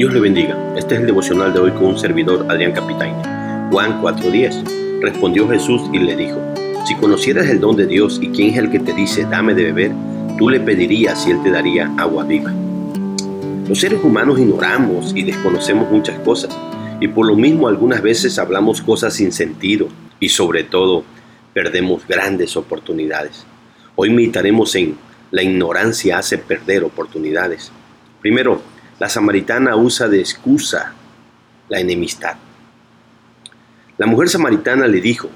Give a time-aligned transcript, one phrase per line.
[0.00, 0.56] Dios le bendiga.
[0.78, 3.22] Este es el devocional de hoy con un servidor, Adrián Capitaine.
[3.70, 4.64] Juan 4:10.
[5.02, 6.38] Respondió Jesús y le dijo,
[6.86, 9.64] si conocieras el don de Dios y quién es el que te dice, dame de
[9.64, 9.92] beber,
[10.38, 12.50] tú le pedirías y él te daría agua viva.
[13.68, 16.58] Los seres humanos ignoramos y desconocemos muchas cosas
[16.98, 19.88] y por lo mismo algunas veces hablamos cosas sin sentido
[20.18, 21.04] y sobre todo
[21.52, 23.44] perdemos grandes oportunidades.
[23.96, 24.96] Hoy meditaremos en
[25.30, 27.70] la ignorancia hace perder oportunidades.
[28.22, 28.62] Primero,
[29.00, 30.92] la samaritana usa de excusa
[31.70, 32.36] la enemistad.
[33.96, 35.30] La mujer samaritana le dijo,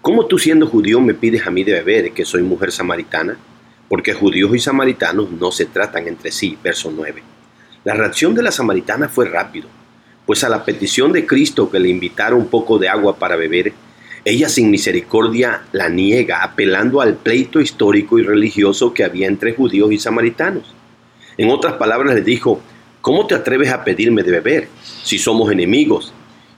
[0.00, 3.36] ¿cómo tú siendo judío me pides a mí de beber que soy mujer samaritana?
[3.86, 6.56] Porque judíos y samaritanos no se tratan entre sí.
[6.64, 7.22] Verso 9.
[7.84, 9.68] La reacción de la samaritana fue rápido,
[10.24, 13.74] pues a la petición de Cristo que le invitara un poco de agua para beber,
[14.24, 19.92] ella sin misericordia la niega, apelando al pleito histórico y religioso que había entre judíos
[19.92, 20.74] y samaritanos.
[21.36, 22.60] En otras palabras le dijo,
[23.00, 24.68] ¿cómo te atreves a pedirme de beber
[25.02, 26.12] si somos enemigos?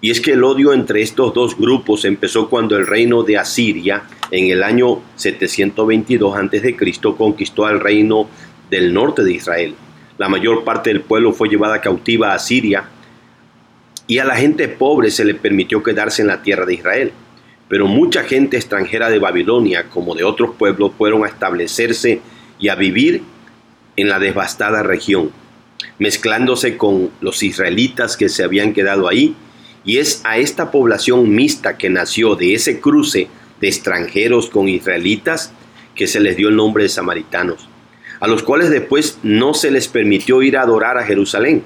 [0.00, 4.02] Y es que el odio entre estos dos grupos empezó cuando el reino de Asiria
[4.30, 6.76] en el año 722 a.C.
[7.16, 8.28] conquistó al reino
[8.68, 9.74] del norte de Israel.
[10.18, 12.88] La mayor parte del pueblo fue llevada cautiva a Asiria
[14.06, 17.12] y a la gente pobre se le permitió quedarse en la tierra de Israel.
[17.68, 22.20] Pero mucha gente extranjera de Babilonia, como de otros pueblos, fueron a establecerse
[22.58, 23.22] y a vivir
[23.96, 25.30] en la devastada región,
[25.98, 29.34] mezclándose con los israelitas que se habían quedado ahí,
[29.84, 33.28] y es a esta población mixta que nació de ese cruce
[33.60, 35.52] de extranjeros con israelitas
[35.94, 37.68] que se les dio el nombre de samaritanos,
[38.20, 41.62] a los cuales después no se les permitió ir a adorar a Jerusalén,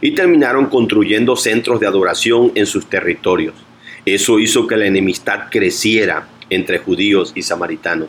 [0.00, 3.54] y terminaron construyendo centros de adoración en sus territorios.
[4.04, 8.08] Eso hizo que la enemistad creciera entre judíos y samaritanos.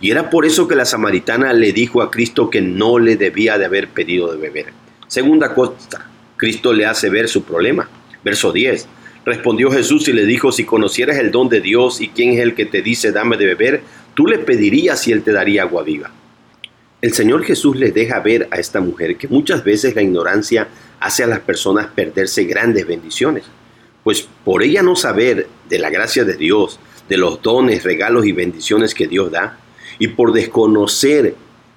[0.00, 3.58] Y era por eso que la samaritana le dijo a Cristo que no le debía
[3.58, 4.66] de haber pedido de beber.
[5.08, 7.88] Segunda cosa, Cristo le hace ver su problema.
[8.22, 8.86] Verso 10.
[9.24, 12.54] Respondió Jesús y le dijo, si conocieras el don de Dios y quién es el
[12.54, 13.82] que te dice dame de beber,
[14.14, 16.10] tú le pedirías y él te daría agua viva.
[17.00, 20.68] El Señor Jesús le deja ver a esta mujer que muchas veces la ignorancia
[21.00, 23.44] hace a las personas perderse grandes bendiciones.
[24.02, 28.32] Pues por ella no saber de la gracia de Dios, de los dones, regalos y
[28.32, 29.58] bendiciones que Dios da,
[29.98, 31.34] y por desconocer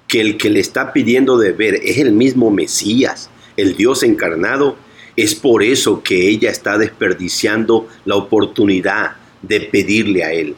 [0.08, 4.76] que el que le está pidiendo de ver es el mismo Mesías, el Dios encarnado,
[5.16, 9.12] es por eso que ella está desperdiciando la oportunidad
[9.42, 10.54] de pedirle a Él.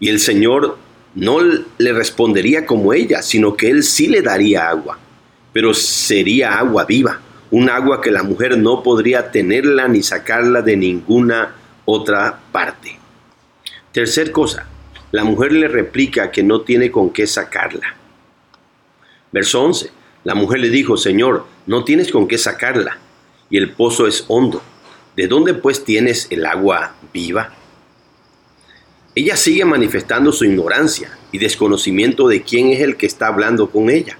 [0.00, 0.78] Y el Señor
[1.14, 4.98] no le respondería como ella, sino que Él sí le daría agua,
[5.52, 7.20] pero sería agua viva,
[7.50, 11.54] un agua que la mujer no podría tenerla ni sacarla de ninguna
[11.84, 12.98] otra parte.
[13.92, 14.66] Tercer cosa,
[15.10, 17.96] la mujer le replica que no tiene con qué sacarla.
[19.32, 19.90] Verso 11.
[20.24, 22.98] La mujer le dijo, Señor, no tienes con qué sacarla,
[23.48, 24.62] y el pozo es hondo.
[25.16, 27.54] ¿De dónde pues tienes el agua viva?
[29.14, 33.90] Ella sigue manifestando su ignorancia y desconocimiento de quién es el que está hablando con
[33.90, 34.18] ella.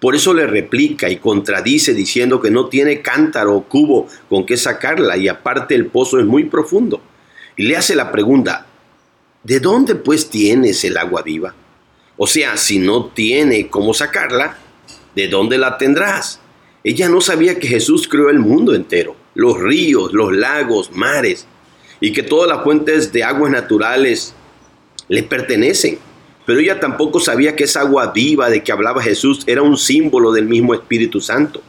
[0.00, 4.56] Por eso le replica y contradice diciendo que no tiene cántaro o cubo con qué
[4.56, 7.00] sacarla y aparte el pozo es muy profundo.
[7.56, 8.65] Y le hace la pregunta,
[9.46, 11.54] ¿de dónde pues tienes el agua viva?
[12.16, 14.58] O sea, si no tiene cómo sacarla,
[15.14, 16.40] ¿de dónde la tendrás?
[16.82, 21.46] Ella no sabía que Jesús creó el mundo entero, los ríos, los lagos, mares,
[22.00, 24.34] y que todas las fuentes de aguas naturales
[25.06, 25.98] le pertenecen.
[26.44, 30.32] Pero ella tampoco sabía que esa agua viva de que hablaba Jesús era un símbolo
[30.32, 31.62] del mismo Espíritu Santo.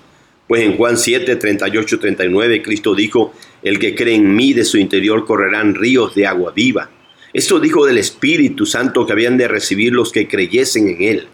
[0.48, 4.80] Pues en Juan 7, 38, 39, Cristo dijo, el que cree en mí de su
[4.80, 6.90] interior correrán ríos de agua viva.
[7.34, 11.28] Esto dijo del Espíritu Santo que habían de recibir los que creyesen en Él.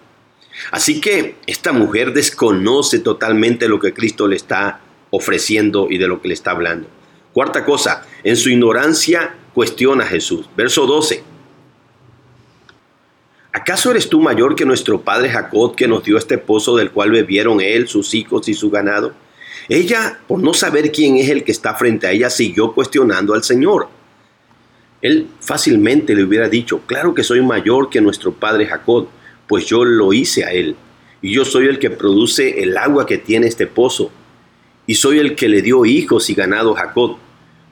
[0.71, 6.21] Así que esta mujer desconoce totalmente lo que Cristo le está ofreciendo y de lo
[6.21, 6.87] que le está hablando.
[7.33, 10.49] Cuarta cosa, en su ignorancia cuestiona a Jesús.
[10.55, 11.23] Verso 12.
[13.51, 17.12] ¿Acaso eres tú mayor que nuestro padre Jacob que nos dio este pozo del cual
[17.12, 19.13] bebieron él, sus hijos y su ganado?
[19.69, 23.44] Ella, por no saber quién es el que está frente a ella, siguió cuestionando al
[23.44, 23.89] Señor.
[25.03, 29.09] Él fácilmente le hubiera dicho, claro que soy mayor que nuestro padre Jacob,
[29.47, 30.77] pues yo lo hice a él,
[31.21, 34.11] y yo soy el que produce el agua que tiene este pozo,
[34.88, 37.17] y soy el que le dio hijos y ganado Jacob.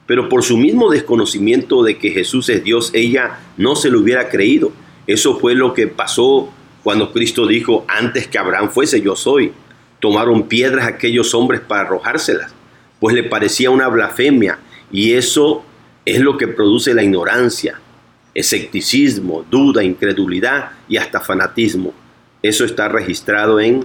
[0.06, 4.28] Pero por su mismo desconocimiento de que Jesús es Dios, ella no se lo hubiera
[4.28, 4.72] creído.
[5.06, 6.50] Eso fue lo que pasó
[6.82, 9.52] cuando Cristo dijo, antes que Abraham fuese, yo soy.
[10.00, 12.52] Tomaron piedras aquellos hombres para arrojárselas,
[13.00, 14.58] pues le parecía una blasfemia,
[14.90, 15.64] y eso
[16.04, 17.80] es lo que produce la ignorancia,
[18.34, 21.92] escepticismo, duda, incredulidad y hasta fanatismo.
[22.42, 23.84] Eso está registrado en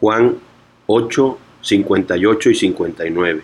[0.00, 0.36] Juan
[0.86, 3.42] 8, 58 y 59.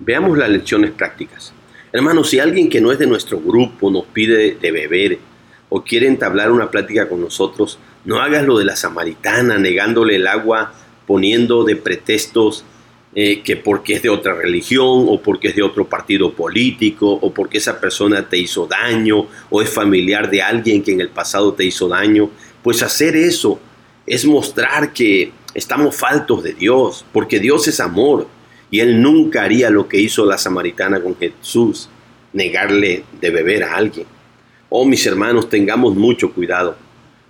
[0.00, 1.52] Veamos las lecciones prácticas.
[1.92, 5.18] Hermanos, si alguien que no es de nuestro grupo nos pide de beber
[5.68, 10.26] o quiere entablar una plática con nosotros, no hagas lo de la samaritana, negándole el
[10.26, 10.72] agua,
[11.06, 12.64] poniendo de pretextos
[13.16, 17.32] eh, que porque es de otra religión o porque es de otro partido político o
[17.32, 21.54] porque esa persona te hizo daño o es familiar de alguien que en el pasado
[21.54, 22.30] te hizo daño.
[22.62, 23.60] Pues hacer eso
[24.06, 28.26] es mostrar que estamos faltos de Dios, porque Dios es amor
[28.70, 31.88] y Él nunca haría lo que hizo la samaritana con Jesús,
[32.32, 34.06] negarle de beber a alguien.
[34.68, 36.76] Oh, mis hermanos, tengamos mucho cuidado,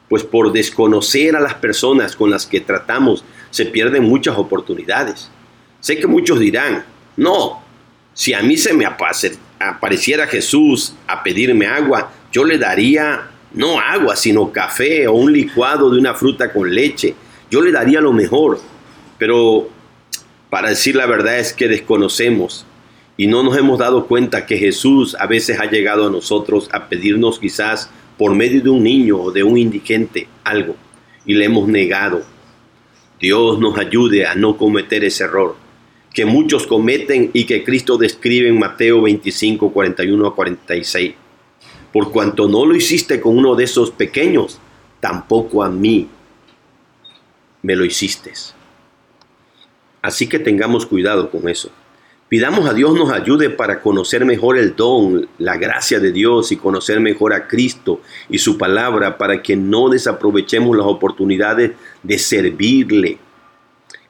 [0.08, 5.30] pues por desconocer a las personas con las que tratamos se pierden muchas oportunidades.
[5.84, 6.82] Sé que muchos dirán,
[7.18, 7.62] no,
[8.14, 14.16] si a mí se me apareciera Jesús a pedirme agua, yo le daría no agua,
[14.16, 17.14] sino café o un licuado de una fruta con leche.
[17.50, 18.60] Yo le daría lo mejor.
[19.18, 19.68] Pero
[20.48, 22.64] para decir la verdad es que desconocemos
[23.18, 26.88] y no nos hemos dado cuenta que Jesús a veces ha llegado a nosotros a
[26.88, 30.76] pedirnos quizás por medio de un niño o de un indigente algo
[31.26, 32.22] y le hemos negado.
[33.20, 35.62] Dios nos ayude a no cometer ese error
[36.14, 41.14] que muchos cometen y que Cristo describe en Mateo 25, 41 a 46.
[41.92, 44.60] Por cuanto no lo hiciste con uno de esos pequeños,
[45.00, 46.08] tampoco a mí
[47.62, 48.32] me lo hiciste.
[50.02, 51.70] Así que tengamos cuidado con eso.
[52.28, 56.56] Pidamos a Dios nos ayude para conocer mejor el don, la gracia de Dios y
[56.56, 61.72] conocer mejor a Cristo y su palabra para que no desaprovechemos las oportunidades
[62.02, 63.18] de servirle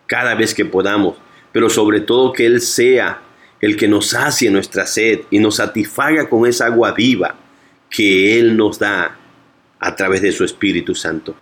[0.07, 1.17] cada vez que podamos
[1.55, 3.23] pero sobre todo que Él sea
[3.61, 7.37] el que nos sacie nuestra sed y nos satisfaga con esa agua viva
[7.89, 9.17] que Él nos da
[9.79, 11.37] a través de su Espíritu Santo.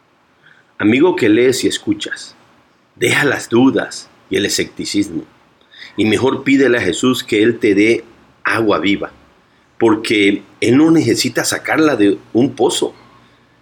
[0.76, 2.36] Amigo que lees y escuchas,
[2.94, 5.24] deja las dudas y el escepticismo
[5.96, 8.04] y mejor pídele a Jesús que Él te dé
[8.44, 9.12] agua viva,
[9.78, 12.94] porque Él no necesita sacarla de un pozo.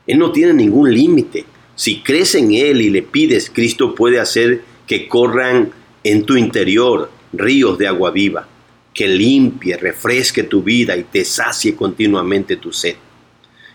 [0.08, 1.44] Él no tiene ningún límite.
[1.76, 5.70] Si crees en Él y le pides, Cristo puede hacer que corran
[6.02, 8.46] en tu interior ríos de agua viva,
[8.92, 12.96] que limpie, refresque tu vida y te sacie continuamente tu sed.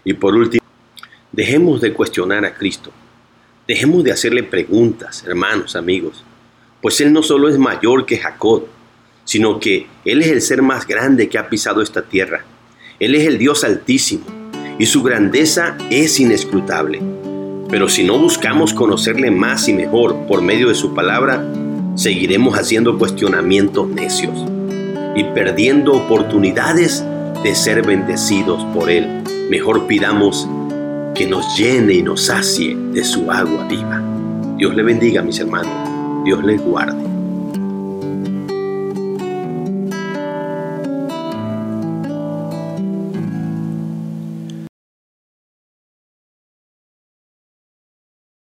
[0.04, 0.64] Y por último,
[1.32, 2.92] dejemos de cuestionar a Cristo.
[3.68, 6.24] Dejemos de hacerle preguntas, hermanos, amigos,
[6.82, 8.68] pues Él no solo es mayor que Jacob,
[9.24, 12.46] sino que Él es el ser más grande que ha pisado esta tierra.
[13.00, 14.26] Él es el Dios altísimo
[14.78, 17.02] y su grandeza es inescrutable.
[17.70, 21.44] Pero si no buscamos conocerle más y mejor por medio de su palabra,
[21.96, 24.46] seguiremos haciendo cuestionamientos necios
[25.16, 27.04] y perdiendo oportunidades
[27.44, 29.24] de ser bendecidos por Él.
[29.50, 30.48] Mejor pidamos
[31.16, 34.02] que nos llene y nos sacie de su agua viva.
[34.58, 35.72] Dios le bendiga, mis hermanos.
[36.26, 37.15] Dios les guarde.